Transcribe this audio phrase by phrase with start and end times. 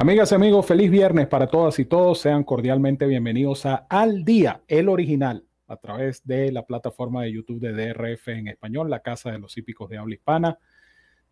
[0.00, 2.20] Amigas y amigos, feliz viernes para todas y todos.
[2.20, 7.60] Sean cordialmente bienvenidos a Al Día, el original, a través de la plataforma de YouTube
[7.60, 10.58] de DRF en español, la Casa de los Hípicos de Habla Hispana.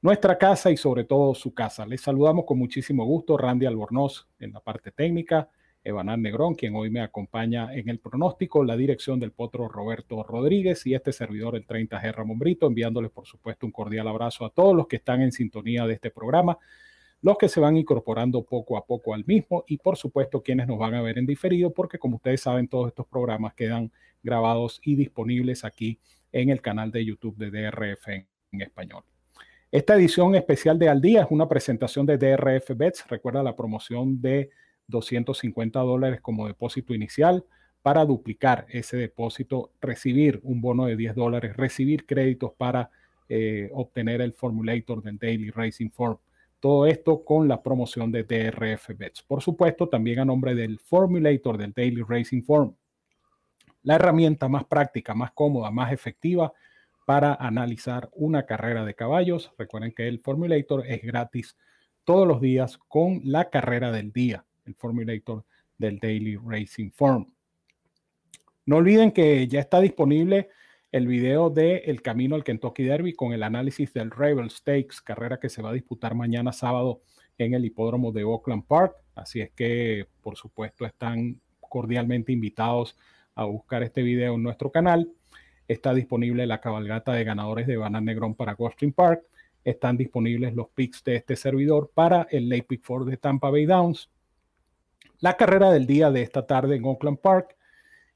[0.02, 1.86] Nuestra casa y sobre todo su casa.
[1.86, 5.48] Les saludamos con muchísimo gusto, Randy Albornoz en la parte técnica,
[5.82, 10.86] Evanán Negrón, quien hoy me acompaña en el pronóstico, la dirección del potro Roberto Rodríguez
[10.86, 14.76] y este servidor, el 30G Ramón Brito, enviándoles por supuesto un cordial abrazo a todos
[14.76, 16.58] los que están en sintonía de este programa
[17.20, 20.78] los que se van incorporando poco a poco al mismo y por supuesto quienes nos
[20.78, 23.90] van a ver en diferido, porque como ustedes saben, todos estos programas quedan
[24.22, 25.98] grabados y disponibles aquí
[26.32, 28.26] en el canal de YouTube de DRF en,
[28.60, 29.02] español.
[29.70, 33.06] Esta edición especial de Al Día es una presentación de DRF Bets.
[33.08, 34.50] Recuerda la promoción de
[34.86, 37.44] 250 dólares como depósito inicial
[37.82, 42.90] para duplicar ese depósito, recibir un bono de 10 dólares, recibir créditos para
[43.28, 46.18] eh, obtener el formulator del Daily Racing Form
[46.60, 49.22] todo esto con la promoción de DRF Bets.
[49.22, 52.74] Por supuesto, también a nombre del Formulator del Daily Racing Form,
[53.82, 56.52] la herramienta más práctica, más cómoda, más efectiva
[57.06, 59.52] para analizar una carrera de caballos.
[59.56, 61.56] Recuerden que el Formulator es gratis
[62.04, 65.44] todos los días con la carrera del día, el Formulator
[65.78, 67.26] del Daily Racing Form.
[68.66, 70.50] No olviden que ya está disponible
[70.90, 75.38] el video de El Camino al Kentucky Derby con el análisis del Rebel Stakes, carrera
[75.38, 77.02] que se va a disputar mañana sábado
[77.36, 78.96] en el hipódromo de Oakland Park.
[79.14, 82.96] Así es que, por supuesto, están cordialmente invitados
[83.34, 85.12] a buscar este video en nuestro canal.
[85.68, 89.22] Está disponible la cabalgata de ganadores de Banana Negrón para Gulfstream Park.
[89.64, 93.66] Están disponibles los picks de este servidor para el Lake Pick Ford de Tampa Bay
[93.66, 94.10] Downs.
[95.20, 97.57] La carrera del día de esta tarde en Oakland Park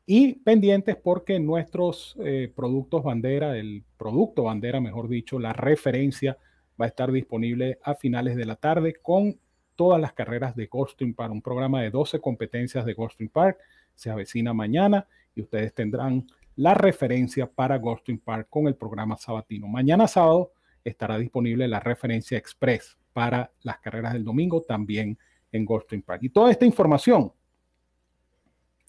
[0.07, 6.37] y pendientes porque nuestros eh, productos bandera, el producto bandera, mejor dicho, la referencia
[6.81, 9.39] va a estar disponible a finales de la tarde con
[9.77, 13.59] todas las carreras de Goldstream Park, un programa de 12 competencias de Goldstream Park.
[13.95, 16.27] Se avecina mañana y ustedes tendrán
[16.57, 19.69] la referencia para Goldstream Park con el programa sabatino.
[19.69, 20.53] Mañana sábado
[20.85, 25.17] estará disponible la referencia express para las carreras del domingo también
[25.53, 26.23] en Goldstream Park.
[26.25, 27.33] Y toda esta información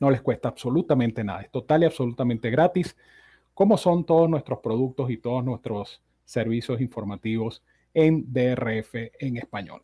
[0.04, 2.98] no les cuesta absolutamente nada, es total y absolutamente gratis,
[3.54, 9.82] como son todos nuestros productos y todos nuestros servicios informativos en DRF en español.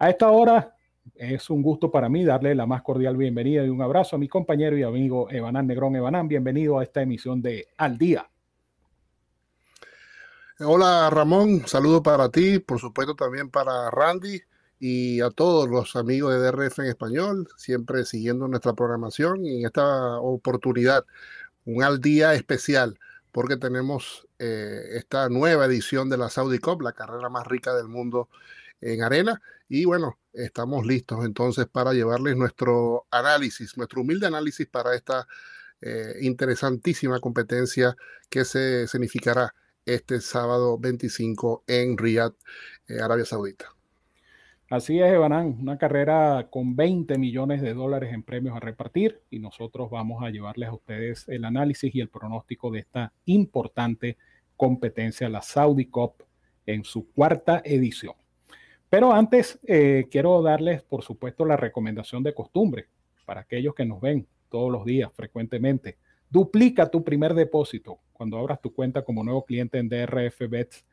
[0.00, 0.74] A esta hora
[1.14, 4.26] es un gusto para mí darle la más cordial bienvenida y un abrazo a mi
[4.26, 5.94] compañero y amigo Evanán Negrón.
[5.94, 8.28] Evanán, bienvenido a esta emisión de Al Día.
[10.58, 14.40] Hola Ramón, saludo para ti, por supuesto también para Randy
[14.78, 19.66] y a todos los amigos de DRF en español, siempre siguiendo nuestra programación y en
[19.66, 21.04] esta oportunidad,
[21.64, 22.98] un al día especial,
[23.32, 27.88] porque tenemos eh, esta nueva edición de la Saudi Cup, la carrera más rica del
[27.88, 28.28] mundo
[28.80, 29.42] en arena.
[29.68, 35.26] Y bueno, estamos listos entonces para llevarles nuestro análisis, nuestro humilde análisis para esta
[35.80, 37.96] eh, interesantísima competencia
[38.30, 39.54] que se significará
[39.84, 42.34] este sábado 25 en Riyadh,
[42.88, 43.75] eh, Arabia Saudita.
[44.68, 49.38] Así es, Evanán, una carrera con 20 millones de dólares en premios a repartir y
[49.38, 54.16] nosotros vamos a llevarles a ustedes el análisis y el pronóstico de esta importante
[54.56, 56.24] competencia, la Saudi Cup,
[56.66, 58.14] en su cuarta edición.
[58.90, 62.88] Pero antes eh, quiero darles, por supuesto, la recomendación de costumbre
[63.24, 65.96] para aquellos que nos ven todos los días frecuentemente.
[66.28, 70.84] Duplica tu primer depósito cuando abras tu cuenta como nuevo cliente en DRF Bets.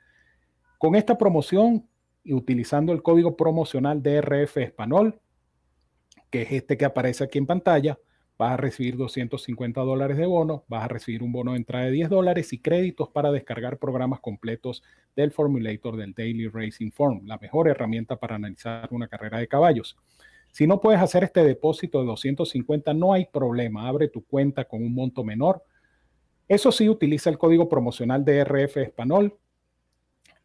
[0.78, 1.88] Con esta promoción
[2.24, 5.20] y utilizando el código promocional DRF Español,
[6.30, 8.00] que es este que aparece aquí en pantalla,
[8.38, 11.92] vas a recibir 250 dólares de bono, vas a recibir un bono de entrada de
[11.92, 14.84] 10 dólares y créditos para descargar programas completos
[15.16, 19.98] del Formulator del Daily Racing Form, la mejor herramienta para analizar una carrera de caballos.
[20.52, 24.84] Si no puedes hacer este depósito de 250, no hay problema, abre tu cuenta con
[24.84, 25.64] un monto menor.
[26.48, 29.38] Eso sí, utiliza el código promocional DRF Español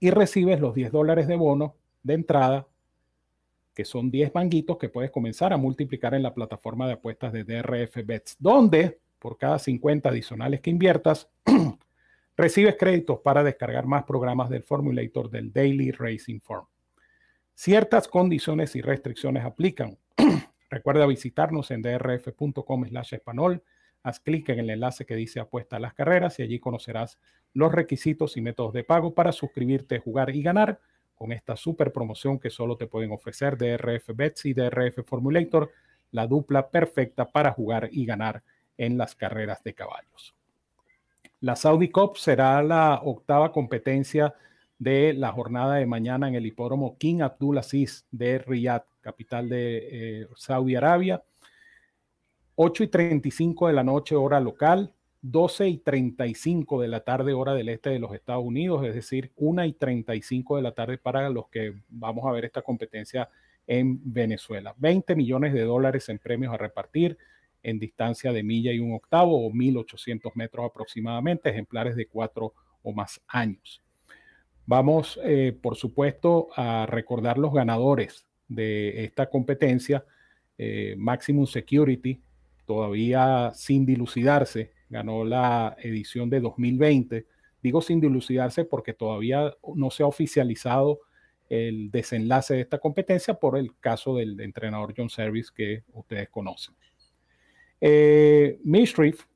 [0.01, 2.67] y recibes los 10 dólares de bono de entrada,
[3.75, 7.45] que son 10 manguitos que puedes comenzar a multiplicar en la plataforma de apuestas de
[7.45, 11.29] DRF Bets, donde por cada 50 adicionales que inviertas,
[12.37, 16.67] recibes créditos para descargar más programas del Formulator del Daily Racing Form.
[17.55, 19.99] Ciertas condiciones y restricciones aplican.
[20.71, 23.63] Recuerda visitarnos en drf.com slash español
[24.03, 27.19] haz clic en el enlace que dice apuesta a las carreras y allí conocerás
[27.55, 30.81] los requisitos y métodos de pago para suscribirte, jugar y ganar
[31.15, 35.73] con esta super promoción que solo te pueden ofrecer DRF Bets y DRF Formulator,
[36.13, 38.43] la dupla perfecta para jugar y ganar
[38.77, 40.35] en las carreras de caballos.
[41.41, 44.35] La Saudi Cup será la octava competencia
[44.79, 49.89] de la jornada de mañana en el hipódromo King Abdulaziz de Riyadh, capital de
[50.23, 51.23] eh, Saudi Arabia.
[52.55, 54.93] 8 y 35 de la noche, hora local.
[55.23, 59.33] 12 y 35 de la tarde, hora del este de los Estados Unidos, es decir,
[59.37, 63.29] 1 y 35 de la tarde para los que vamos a ver esta competencia
[63.67, 64.75] en Venezuela.
[64.79, 67.19] 20 millones de dólares en premios a repartir
[67.63, 72.93] en distancia de milla y un octavo o 1.800 metros aproximadamente, ejemplares de cuatro o
[72.93, 73.83] más años.
[74.67, 80.05] Vamos, eh, por supuesto, a recordar los ganadores de esta competencia.
[80.57, 82.21] Eh, Maximum Security,
[82.67, 87.27] todavía sin dilucidarse, ganó la edición de 2020.
[87.63, 91.01] Digo sin dilucidarse porque todavía no se ha oficializado
[91.49, 96.75] el desenlace de esta competencia por el caso del entrenador John Service que ustedes conocen.
[97.81, 98.59] Eh,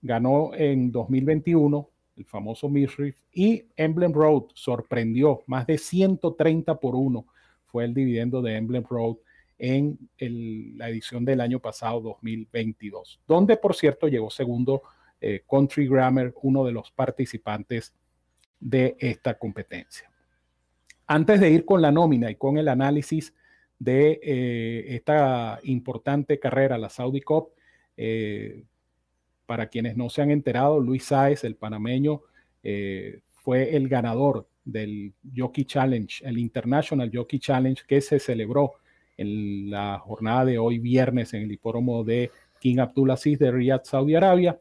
[0.02, 7.26] ganó en 2021 el famoso Misriff, y Emblem Road sorprendió, más de 130 por 1
[7.66, 9.16] fue el dividendo de Emblem Road
[9.58, 9.98] en
[10.76, 14.82] la edición del año pasado, 2022, donde por cierto llegó segundo
[15.22, 17.94] eh, Country Grammar, uno de los participantes
[18.58, 20.10] de esta competencia.
[21.06, 23.32] Antes de ir con la nómina y con el análisis
[23.78, 27.50] de eh, esta importante carrera, la Saudi Cup,
[27.96, 28.64] eh,
[29.46, 32.22] para quienes no se han enterado, Luis Sáez, el panameño,
[33.42, 38.74] fue el ganador del Jockey Challenge, el International Jockey Challenge que se celebró
[39.16, 42.30] en la jornada de hoy viernes en el hipódromo de
[42.60, 44.58] King Abdulaziz de Riyadh, Saudi Arabia.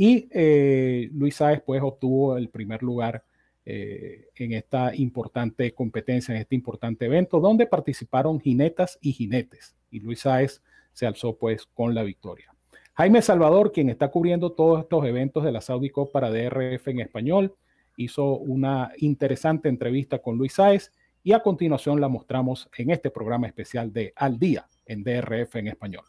[0.00, 3.24] Y eh, Luis Sáez pues obtuvo el primer lugar
[3.66, 9.74] eh, en esta importante competencia, en este importante evento, donde participaron jinetas y jinetes.
[9.90, 10.62] Y Luis Sáez
[10.92, 12.54] se alzó pues con la victoria.
[12.94, 17.00] Jaime Salvador, quien está cubriendo todos estos eventos de la Saudi Cup para DRF en
[17.00, 17.56] español,
[17.96, 20.92] hizo una interesante entrevista con Luis Sáez
[21.24, 25.66] y a continuación la mostramos en este programa especial de Al Día en DRF en
[25.66, 26.04] español.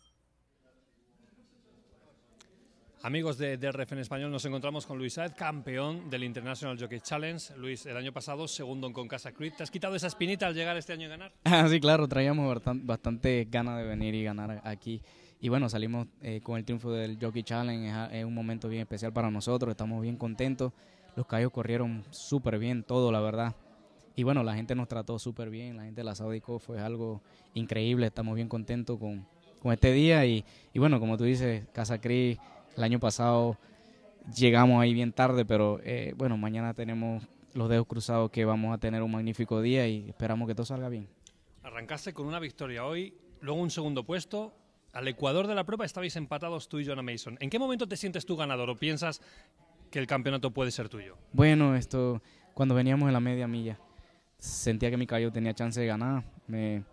[3.02, 7.56] Amigos de DRF en español, nos encontramos con Luis Saez, campeón del International Jockey Challenge.
[7.56, 9.54] Luis, el año pasado, segundo en Concasa Creed.
[9.56, 11.32] ¿Te has quitado esa espinita al llegar este año a ganar?
[11.46, 15.02] Ah, sí, claro, traíamos bastante ganas de venir y ganar aquí.
[15.40, 19.14] Y bueno, salimos eh, con el triunfo del Jockey Challenge, es, un momento bien especial
[19.14, 20.74] para nosotros, estamos bien contentos.
[21.16, 23.56] Los callos corrieron súper bien, todo, la verdad.
[24.18, 27.22] Y bueno, la gente nos trató súper bien, la gente de la Saudico fue algo
[27.54, 29.26] increíble, estamos bien contentos con,
[29.62, 30.26] con este día.
[30.26, 30.44] Y,
[30.74, 32.38] y, bueno, como tú dices, Casa Cris,
[32.80, 33.58] el año pasado
[34.36, 37.24] llegamos ahí bien tarde, pero eh, bueno, mañana tenemos
[37.54, 40.88] los dedos cruzados que vamos a tener un magnífico día y esperamos que todo salga
[40.88, 41.08] bien.
[41.64, 44.54] Arrancaste con una victoria hoy, luego un segundo puesto,
[44.94, 47.38] al Ecuador de la prueba estabais empatados tú y Jonah Mason.
[47.42, 49.22] ¿En qué momento te sientes tú ganador o piensas
[49.92, 51.18] que el campeonato puede ser tuyo?
[51.34, 52.22] Bueno, esto
[52.54, 53.78] cuando veníamos en la media milla
[54.38, 56.24] sentía que mi caballo tenía chance de ganar.
[56.48, 56.84] Me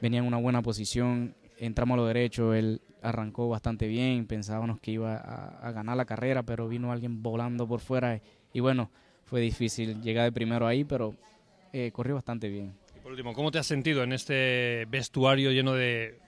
[0.00, 4.92] venía en una buena posición, entramos a lo derecho, él arrancó bastante bien, pensábamos que
[4.92, 8.20] iba a, ganar la carrera, pero vino alguien volando por fuera
[8.52, 8.90] y, bueno,
[9.24, 11.14] fue difícil llegar de primero ahí, pero
[11.72, 12.74] eh, corrió bastante bien.
[12.96, 16.18] Y por último, ¿cómo te has sentido en este vestuario lleno de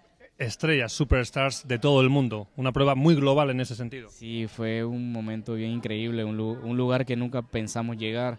[0.41, 2.49] estrellas, superstars de todo el mundo.
[2.57, 4.09] Una prueba muy global en ese sentido.
[4.09, 6.37] Sí, fue un momento bien increíble, un,
[6.77, 8.39] lugar que nunca pensamos llegar.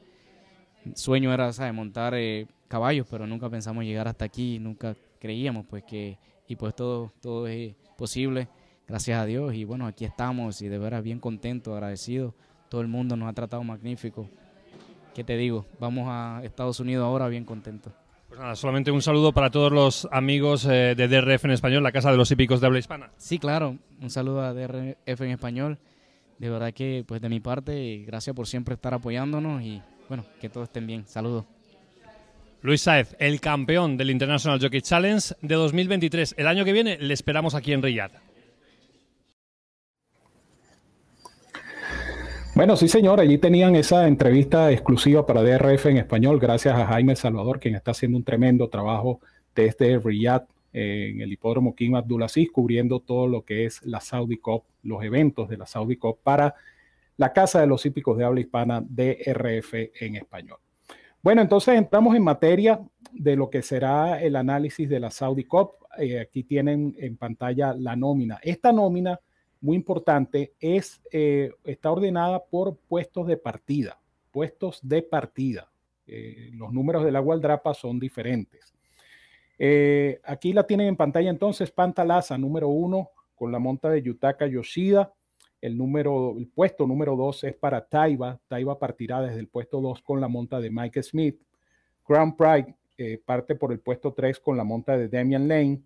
[0.96, 1.74] Sueño era, ¿sabes?
[1.74, 6.18] montar eh, caballos, pero nunca pensamos llegar hasta aquí, nunca creíamos pues que,
[6.52, 8.50] y pues todo, todo es posible,
[8.86, 12.34] gracias a Dios, y bueno, aquí estamos y de veras bien contentos, agradecidos,
[12.68, 14.28] todo el mundo nos ha tratado magnífico.
[15.16, 15.66] ¿Qué te digo?
[15.80, 17.94] Vamos a Estados Unidos ahora bien contentos.
[18.28, 21.94] Pues nada, solamente un saludo para todos los amigos eh, de DRF en español, la
[21.94, 23.12] Casa de los Hípicos de Habla Hispana.
[23.16, 25.80] Sí, claro, un saludo a DRF en español.
[26.38, 30.50] De verdad que, pues de mi parte, gracias por siempre estar apoyándonos y bueno, que
[30.50, 31.08] todos estén bien.
[31.08, 31.46] Saludos.
[32.64, 36.36] Luis Saez, el campeón del International Jockey Challenge de 2023.
[36.38, 38.12] El año que viene le esperamos aquí en Riyadh.
[42.54, 47.16] Bueno, sí, señor, allí tenían esa entrevista exclusiva para DRF en español, gracias a Jaime
[47.16, 49.22] Salvador, quien está haciendo un tremendo trabajo
[49.56, 54.66] desde Riyadh en el hipódromo King Abdulaziz, cubriendo todo lo que es la Saudi Cup,
[54.84, 56.54] los eventos de la Saudi Cup para
[57.18, 60.60] la Casa de los Hípicos de Habla Hispana, DRF en español.
[61.24, 65.74] Bueno, entonces entramos en materia de lo que será el análisis de la Saudi Cup.
[66.00, 68.40] Eh, aquí tienen en pantalla la nómina.
[68.42, 69.20] Esta nómina
[69.60, 74.00] muy importante, es, eh, está ordenada por puestos de partida,
[74.32, 75.72] puestos de partida.
[76.08, 78.74] Eh, los números de la Gualdrapa son diferentes.
[80.24, 85.14] Aquí la tienen en pantalla entonces, Pantalaza, número uno, con la monta de Yutaka Yoshida.
[85.62, 88.40] El, número, el puesto número dos es para Taiba.
[88.48, 91.40] Taiba partirá desde el puesto dos con la monta de Mike Smith.
[92.08, 95.82] Grand Prix eh, parte por el puesto 3 con la monta de Damian Lane.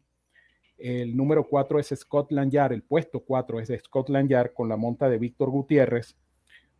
[0.78, 4.76] El número 4 es Scotland Yard, el puesto 4 es de Scotland Yard con la
[4.76, 6.18] monta de Víctor Gutiérrez.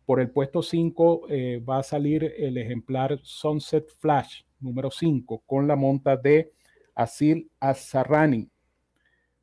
[0.04, 5.66] Por el puesto 5 eh, va a salir el ejemplar Sunset Flash, número 5, con
[5.66, 6.52] la monta de
[6.94, 8.50] Asil Azarrani.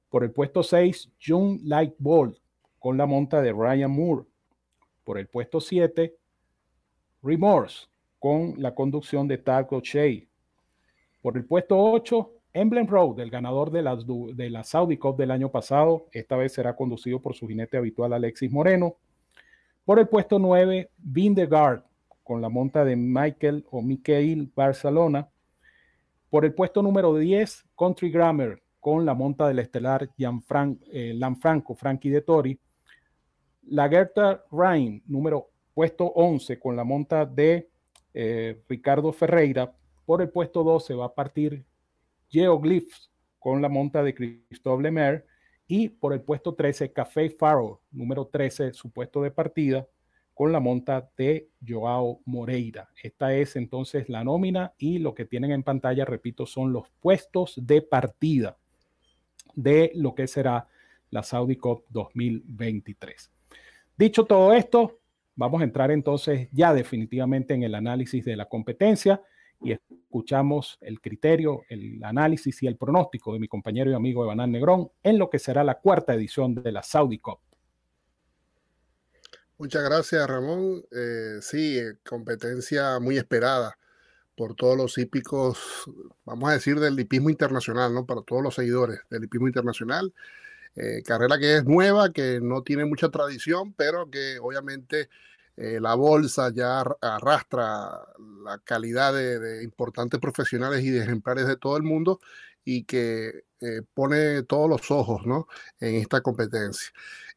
[0.09, 2.39] Por el puesto 6, June Light Ball,
[2.83, 4.25] con la monta de Ryan Moore.
[5.05, 6.17] Por el puesto 7,
[7.21, 7.87] Remorse,
[8.19, 10.25] con la conducción de Tag O'Shea.
[11.21, 15.31] Por el puesto 8, Emblem Road, el ganador de la, de la Saudi Cup del
[15.31, 16.07] año pasado.
[16.11, 18.97] Esta vez será conducido por su jinete habitual Alexis Moreno.
[19.85, 20.89] Por el puesto 9,
[21.49, 21.83] Guard,
[22.21, 25.29] con la monta de Michael o Michael Barcelona.
[26.29, 32.09] Por el puesto número 10, Country Grammar, con la monta del estelar eh, Lanfranco, Frankie
[32.09, 32.59] de Tori.
[33.67, 37.69] La Gerta Rhein, número puesto 11, con la monta de
[38.13, 39.73] eh, Ricardo Ferreira.
[40.05, 41.65] Por el puesto 12 va a partir
[42.29, 45.25] Geoglyphs con la monta de Christophe Lemaire.
[45.65, 49.87] Y por el puesto 13, Café Faro, número 13, su puesto de partida,
[50.33, 52.89] con la monta de Joao Moreira.
[53.01, 57.53] Esta es entonces la nómina y lo que tienen en pantalla, repito, son los puestos
[57.55, 58.57] de partida
[59.55, 60.67] de lo que será
[61.11, 63.32] la Saudi Cup 2023.
[63.97, 64.99] Dicho todo esto,
[65.35, 69.21] vamos a entrar entonces ya definitivamente en el análisis de la competencia
[69.61, 74.51] y escuchamos el criterio, el análisis y el pronóstico de mi compañero y amigo Evanán
[74.51, 77.39] Negrón en lo que será la cuarta edición de la Saudi Cup.
[79.57, 80.83] Muchas gracias, Ramón.
[80.91, 83.77] Eh, sí, eh, competencia muy esperada
[84.35, 85.85] por todos los hípicos,
[86.25, 88.05] vamos a decir, del hipismo internacional, ¿no?
[88.05, 90.13] Para todos los seguidores del hipismo internacional.
[90.75, 95.09] Eh, carrera que es nueva, que no tiene mucha tradición, pero que obviamente
[95.55, 98.07] eh, la bolsa ya arrastra
[98.43, 102.19] la calidad de, importantes profesionales y de ejemplares de todo el mundo
[102.65, 105.47] y que eh, pone todos los ojos ¿no?
[105.79, 106.91] en esta competencia.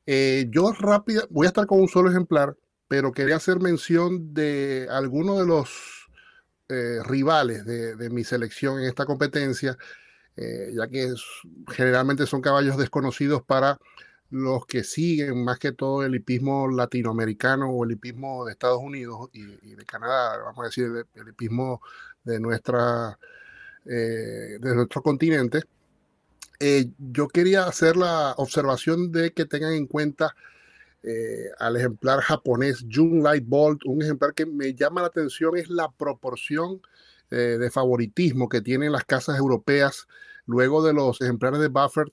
[0.07, 2.57] yo rápida, voy a estar con un solo ejemplar,
[2.88, 6.09] pero quería hacer mención de algunos de los
[7.05, 9.76] rivales de, mi selección en esta competencia,
[10.37, 11.14] eh, ya que
[11.69, 13.78] generalmente son caballos desconocidos para
[14.31, 19.31] los que siguen más que todo el hipismo latinoamericano o el hipismo de Estados Unidos
[19.33, 21.81] y, de Canadá, vamos a decir, el, hipismo
[22.25, 23.19] de, nuestra,
[23.85, 25.62] eh, de nuestro continente.
[26.99, 30.35] yo quería hacer la observación de que tengan en cuenta
[31.09, 33.85] eh, al ejemplar japonés June Light Bolt.
[33.85, 36.81] Un ejemplar que me llama la atención es la proporción
[37.30, 40.06] de favoritismo que tienen las casas europeas
[40.47, 42.12] luego de los ejemplares de Buffett.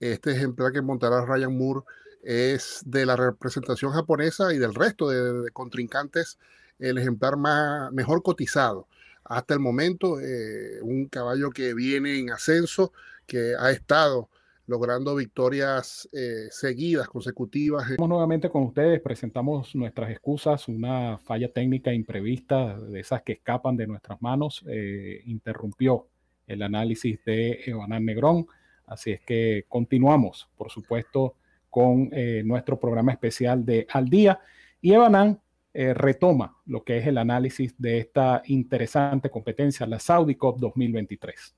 [0.00, 1.82] Este ejemplar que montará Ryan Moore
[2.22, 6.38] es de la representación japonesa y del resto de, contrincantes
[6.78, 8.88] el ejemplar más, mejor cotizado.
[9.24, 12.92] Hasta el momento, eh, un caballo que viene en ascenso,
[13.26, 14.28] que ha estado
[14.66, 17.90] logrando victorias eh, seguidas, consecutivas.
[17.90, 23.76] Estamos nuevamente con ustedes, presentamos nuestras excusas, una falla técnica imprevista de esas que escapan
[23.76, 26.08] de nuestras manos, eh, interrumpió
[26.46, 28.46] el análisis de Evanán Negrón,
[28.86, 31.34] así es que continuamos, por supuesto,
[31.70, 34.40] con eh, nuestro programa especial de Al Día
[34.80, 35.40] y Evanán
[35.78, 41.54] retoma lo que es el análisis de esta interesante competencia, la Saudi Cup 2023.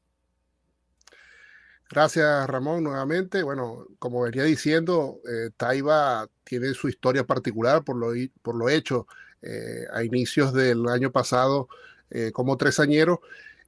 [1.90, 3.42] Gracias, Ramón, nuevamente.
[3.42, 8.08] Bueno, como venía diciendo, eh, Taiba tiene su historia particular por lo,
[8.42, 9.06] por lo hecho
[9.40, 11.68] eh, a inicios del año pasado
[12.10, 13.22] eh, como tresañero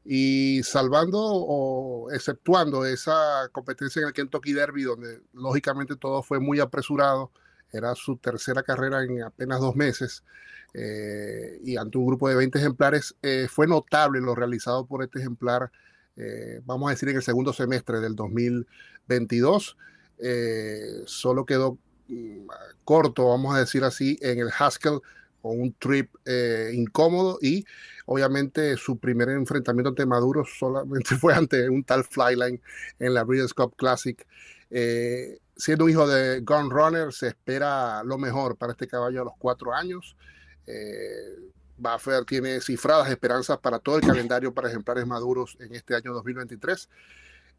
[0.05, 6.61] y salvando o exceptuando esa competencia en el Kentucky Derby, donde lógicamente todo fue muy
[6.61, 7.33] apresurado,
[7.73, 10.25] era su tercera carrera en apenas dos meses.
[11.65, 13.15] y ante un grupo de 20 ejemplares,
[13.49, 15.71] fue notable lo realizado por este ejemplar
[16.21, 19.77] eh, vamos a decir, en el segundo semestre del 2022.
[20.19, 22.47] Eh, solo quedó mm,
[22.85, 25.01] corto, vamos a decir así, en el Haskell
[25.41, 27.65] con un trip eh, incómodo y
[28.05, 32.61] obviamente su primer enfrentamiento ante Maduro solamente fue ante un tal Flyline
[32.99, 34.27] en la Breeders' Cup Classic.
[35.57, 39.73] siendo hijo de Gun Runner, se espera lo mejor para este caballo a los cuatro
[39.73, 40.17] años.
[41.81, 46.89] Buffer tiene cifradas esperanzas para todo el calendario para ejemplares maduros en este año 2023.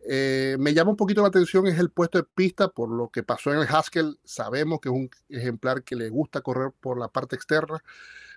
[0.04, 3.24] Eh, me llama un poquito la atención es el puesto de pista por lo que
[3.24, 4.20] pasó en el Haskell.
[4.24, 7.84] Sabemos que es un ejemplar que le gusta correr por la parte externa.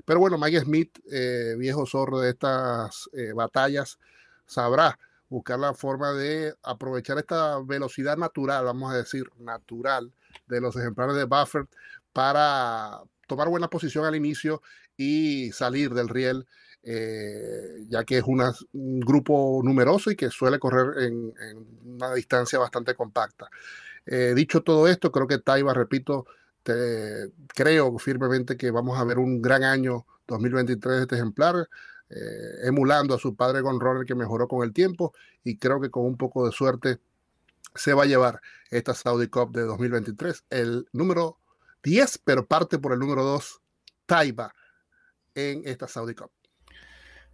[0.04, 3.98] Pero bueno, Mike Smith, eh, viejo zorro de estas eh, batallas,
[4.46, 4.98] sabrá
[5.28, 10.12] buscar la forma de aprovechar esta velocidad natural, vamos a decir, natural
[10.46, 11.66] de los ejemplares de Buffer
[12.12, 14.62] para tomar buena posición al inicio
[14.96, 16.46] y salir del riel
[16.86, 21.32] eh, ya que es un grupo numeroso y que suele correr en,
[21.86, 23.48] una distancia bastante compacta.
[24.04, 26.26] Eh, dicho todo esto, creo que Taiba, repito,
[27.54, 31.68] creo firmemente que vamos a ver un gran año 2023 de este ejemplar,
[32.10, 35.90] eh, emulando a su padre Gon Runner que mejoró con el tiempo y creo que
[35.90, 36.98] con un poco de suerte
[37.74, 38.40] se va a llevar
[38.70, 40.44] esta Saudi Cup de 2023.
[40.50, 41.38] El número
[41.84, 43.60] 10, pero parte por el número 2,
[44.06, 44.52] Taiba,
[45.34, 46.30] en esta Saudi Cup.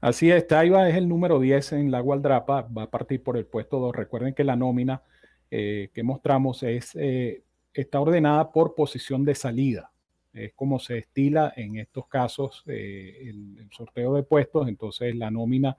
[0.01, 3.47] Así es, Taiba es el número 10 en la Gualdrapa, va a partir por el
[3.47, 3.95] puesto 2.
[3.95, 5.03] Recuerden que la nómina
[5.51, 7.43] eh, que mostramos es, eh,
[7.75, 9.93] está ordenada por posición de salida.
[10.33, 15.77] Es como se estila en estos casos eh, el, sorteo de puestos, entonces la nómina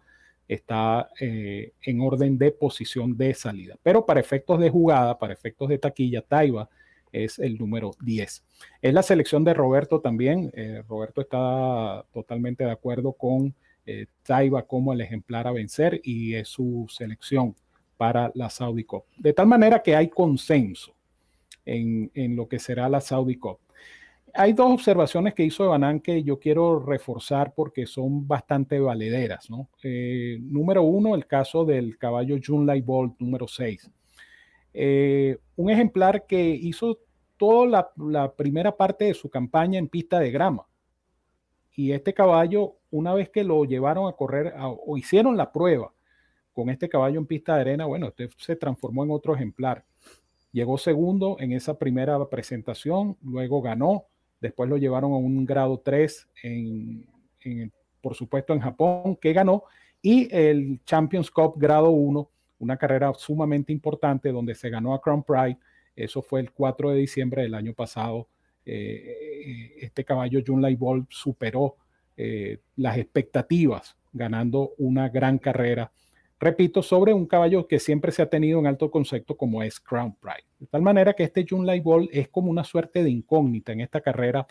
[0.48, 3.78] está en orden de posición de salida.
[3.82, 6.70] Pero para efectos de jugada, para efectos de taquilla, Taiba
[7.12, 8.44] es el número 10.
[8.82, 10.52] Es la selección de Roberto también.
[10.88, 13.54] Roberto está totalmente de acuerdo con
[13.86, 17.56] eh, Taiba como el ejemplar a vencer y es su selección
[17.98, 19.04] para la Saudi Cup.
[19.18, 20.94] De tal manera que hay consenso
[21.66, 23.58] en, lo que será la Saudi Cup.
[24.34, 29.48] Hay dos observaciones que hizo Evanán que yo quiero reforzar porque son bastante valederas.
[29.84, 33.90] Eh, número uno, el caso del caballo Junlai Bolt número 6.
[34.74, 37.00] Eh, un ejemplar que hizo
[37.38, 40.68] toda la, primera parte de su campaña en pista de grama.
[41.76, 45.94] Y este caballo una vez que lo llevaron a correr o hicieron la prueba
[46.54, 49.86] con este caballo en pista de arena, bueno, este se transformó en otro ejemplar.
[50.52, 54.06] Llegó segundo en esa primera presentación, luego ganó,
[54.42, 57.08] después lo llevaron a un grado 3 en,
[58.02, 59.64] por supuesto en Japón, que ganó,
[60.02, 62.30] y el Champions Cup grado 1,
[62.62, 65.58] una carrera sumamente importante donde se ganó a Crown Pride,
[65.96, 68.28] eso fue el 4 de diciembre del año pasado.
[68.66, 71.76] Eh, eh, este caballo Junlai Ball superó
[72.16, 75.92] eh, las expectativas, ganando una gran carrera,
[76.40, 80.16] repito, sobre un caballo que siempre se ha tenido en alto concepto como es Crown
[80.16, 80.46] Pride.
[80.60, 84.02] De tal manera que este Jun Ball es como una suerte de incógnita en esta
[84.02, 84.46] carrera,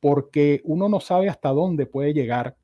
[0.00, 2.56] porque uno no sabe hasta dónde puede llegar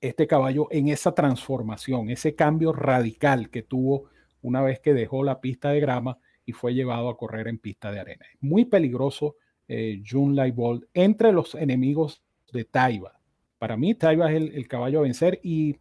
[0.00, 4.10] este caballo en esa transformación, ese cambio radical que tuvo
[4.42, 7.90] una vez que dejó la pista de grama y fue llevado a correr en pista
[7.90, 8.26] de arena.
[8.40, 9.36] Muy peligroso
[9.68, 13.18] eh, Jun Ball entre los enemigos de Taiba.
[13.58, 15.40] Para mí, Taiba es el, caballo a vencer.
[15.42, 15.76] Y,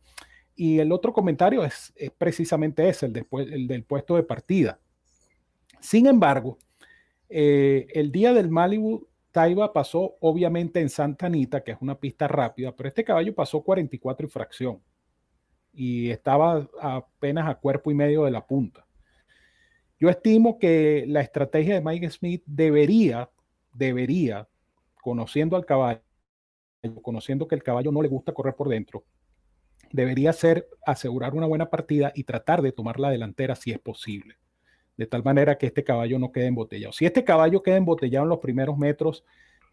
[0.58, 4.80] el otro comentario es, precisamente ese, el, después, el del puesto de partida.
[5.82, 6.58] Sin embargo,
[7.30, 12.26] eh, el día del Malibu, Taiba pasó obviamente en Santa Anita, que es una pista
[12.26, 14.82] rápida, pero este caballo pasó 44 y fracción
[15.74, 18.88] y estaba apenas a cuerpo y medio de la punta.
[20.00, 23.30] Yo estimo que la estrategia de Mike Smith debería,
[23.74, 24.48] debería,
[25.02, 26.00] conociendo al caballo,
[27.02, 29.04] conociendo que el caballo no le gusta correr por dentro,
[29.91, 34.38] debería ser asegurar una buena partida y tratar de tomar la delantera si es posible,
[34.97, 36.93] de tal manera que este caballo no quede embotellado.
[36.93, 39.23] Si este caballo queda embotellado en los primeros metros,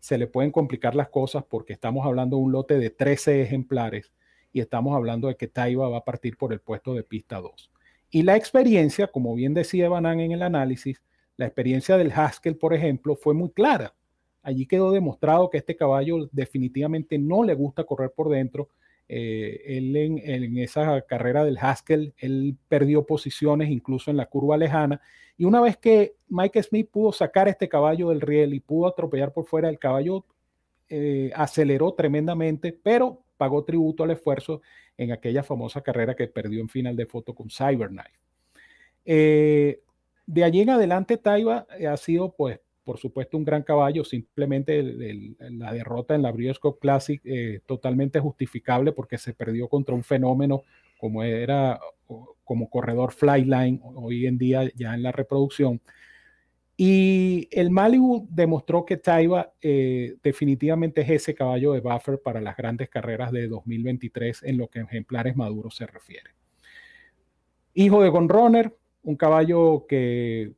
[0.00, 4.12] se le pueden complicar las cosas porque estamos hablando de un lote de 13 ejemplares
[4.52, 7.70] y estamos hablando de que Taiba va a partir por el puesto de pista 2.
[8.10, 11.02] Y la experiencia, como bien decía Banan en el análisis,
[11.36, 13.94] la experiencia del Haskell, por ejemplo, fue muy clara.
[14.42, 18.68] Allí quedó demostrado que este caballo definitivamente no le gusta correr por dentro.
[19.08, 25.00] Eh, él en, esa carrera del Haskell, él perdió posiciones incluso en la curva lejana.
[25.36, 29.32] Y una vez que Mike Smith pudo sacar este caballo del riel y pudo atropellar
[29.32, 30.24] por fuera, el caballo
[30.88, 34.62] eh, aceleró tremendamente, pero pagó tributo al esfuerzo
[34.96, 38.18] en aquella famosa carrera que perdió en final de foto con Cyberknife.
[39.04, 39.82] Eh,
[40.26, 44.82] de allí en adelante, Taiba ha sido pues por supuesto, un gran caballo, simplemente
[45.38, 50.64] la derrota en la Breeders' Classic eh, totalmente justificable porque se perdió contra un fenómeno
[50.98, 51.80] como era
[52.44, 55.80] como corredor flyline hoy en día ya en la reproducción.
[56.76, 62.56] Y el Malibu demostró que Taiba eh, definitivamente es ese caballo de buffer para las
[62.56, 66.30] grandes carreras de 2023 en lo que ejemplares maduros se refiere.
[67.74, 70.52] Hijo de Gonrunner, un caballo que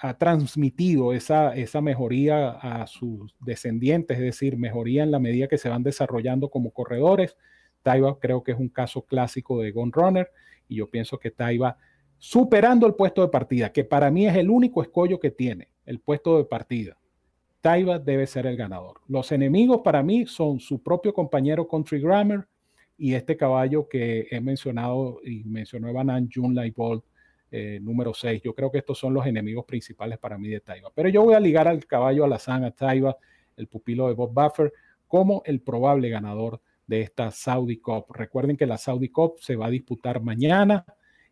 [0.00, 5.58] ha transmitido esa, esa mejoría a sus descendientes, es decir, mejoría en la medida que
[5.58, 7.36] se van desarrollando como corredores.
[7.82, 10.30] Taiba creo que es un caso clásico de Gone Runner
[10.68, 11.76] y yo pienso que Taiba
[12.18, 16.00] superando el puesto de partida, que para mí es el único escollo que tiene, el
[16.00, 16.96] puesto de partida.
[17.60, 19.00] Taiba debe ser el ganador.
[19.08, 22.46] Los enemigos para mí son su propio compañero Country Grammar
[22.96, 27.04] y este caballo que he mencionado y mencionó Evan Jun Bolt
[27.50, 28.42] eh, número 6.
[28.42, 30.90] Yo creo que estos son los enemigos principales para mí de Taiba.
[30.94, 33.16] Pero yo voy a ligar al caballo alazán, a Taiba,
[33.56, 34.72] el pupilo de Bob Buffer,
[35.06, 38.06] como el probable ganador de esta Saudi Cup.
[38.10, 40.84] Recuerden que la Saudi Cup se va a disputar mañana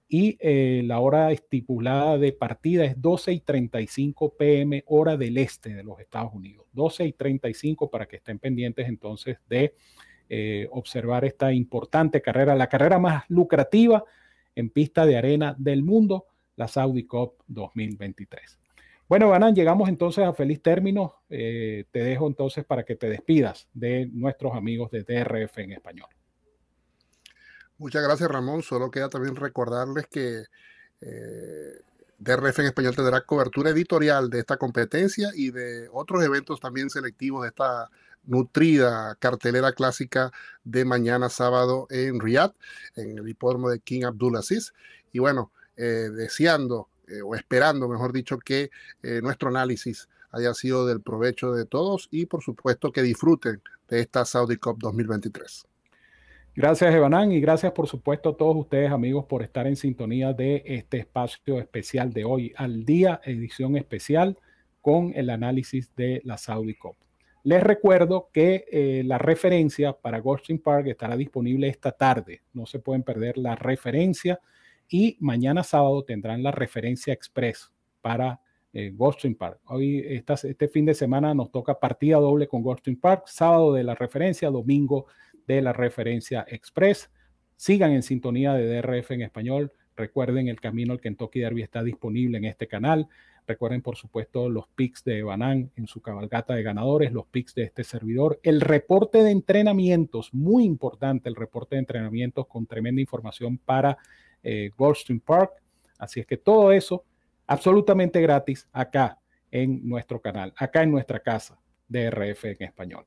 [0.08, 5.74] y eh, la hora estipulada de partida es 12 y 35 pm hora del este
[5.74, 6.66] de los Estados Unidos.
[6.72, 9.74] 12 y 35 para que estén pendientes entonces de
[10.28, 14.04] eh, observar esta importante carrera, la carrera más lucrativa
[14.56, 18.58] en pista de arena del mundo, la Saudi Cup 2023.
[19.08, 21.22] Bueno, Banán, llegamos entonces a feliz término.
[21.28, 26.08] Eh, te dejo entonces para que te despidas de nuestros amigos de DRF en español.
[27.78, 28.62] Muchas gracias, Ramón.
[28.62, 30.44] Solo queda también recordarles que
[31.00, 31.80] eh,
[32.18, 37.42] DRF en español tendrá cobertura editorial de esta competencia y de otros eventos también selectivos
[37.42, 37.88] de esta
[38.26, 40.32] nutrida cartelera clásica
[40.64, 42.52] de mañana sábado en Riyadh,
[42.96, 44.72] en el hipódromo de King Abdulaziz.
[45.12, 48.70] Y bueno, eh, deseando eh, o esperando, mejor dicho, que
[49.02, 54.00] eh, nuestro análisis haya sido del provecho de todos y por supuesto que disfruten de
[54.00, 55.66] esta Saudi Cup 2023.
[56.54, 60.62] Gracias, Evanán, y gracias por supuesto a todos ustedes, amigos, por estar en sintonía de
[60.64, 64.38] este espacio especial de hoy al día, edición especial
[64.80, 66.96] con el análisis de la Saudi Cup.
[67.46, 72.42] Les recuerdo que eh, la referencia para Goldstein Park estará disponible esta tarde.
[72.52, 74.40] No se pueden perder la referencia
[74.88, 78.40] y mañana sábado tendrán la referencia express para
[78.72, 78.92] eh,
[79.38, 79.60] Park.
[79.66, 83.94] Hoy, este fin de semana nos toca partida doble con Goldstream Park, sábado de la
[83.94, 85.06] referencia, domingo
[85.46, 87.12] de la referencia express.
[87.54, 89.72] Sigan en sintonía de DRF en español.
[89.94, 93.06] Recuerden, el camino al Kentucky Derby está disponible en este canal.
[93.46, 97.62] Recuerden, por supuesto, los pics de Banán en su cabalgata de ganadores, los pics de
[97.62, 103.58] este servidor, el reporte de entrenamientos, muy importante el reporte de entrenamientos con tremenda información
[103.58, 103.98] para
[104.42, 105.52] eh, Goldstream Park.
[105.98, 107.04] Así es que todo eso
[107.46, 113.06] absolutamente gratis acá en nuestro canal, acá en nuestra casa de RF en español.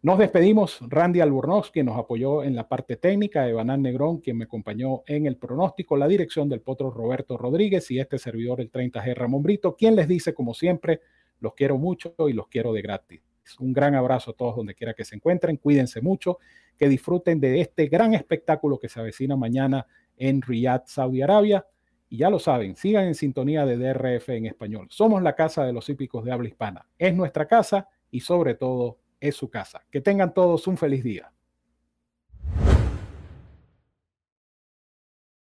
[0.00, 4.44] Nos despedimos, Randy Albornoz, quien nos apoyó en la parte técnica, Evanán Negrón, quien me
[4.44, 9.16] acompañó en el pronóstico, la dirección del potro Roberto Rodríguez y este servidor, el 30G
[9.16, 11.00] Ramón Brito, quien les dice, como siempre,
[11.40, 13.22] los quiero mucho y los quiero de gratis.
[13.58, 16.38] Un gran abrazo a todos donde quiera que se encuentren, cuídense mucho,
[16.78, 19.84] que disfruten de este gran espectáculo que se avecina mañana
[20.16, 21.66] en Riyadh, Saudi Arabia.
[22.08, 24.86] Y ya lo saben, sigan en sintonía de DRF en español.
[24.90, 26.86] Somos la casa de los hípicos de habla hispana.
[26.96, 29.84] Es nuestra casa y sobre todo es su casa.
[29.90, 31.32] Que tengan todos un feliz día.